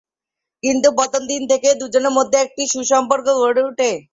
কিন্তু 0.63 0.87
প্রথম 0.97 1.21
দিন 1.31 1.41
থেকেই 1.51 1.75
দু’জনের 1.81 2.13
মধ্যে 2.17 2.37
একটি 2.41 2.63
সুসম্পর্ক 2.73 3.27
গড়ে 3.39 3.61
ওঠে। 3.67 3.91